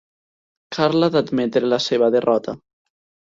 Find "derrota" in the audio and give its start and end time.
2.17-2.57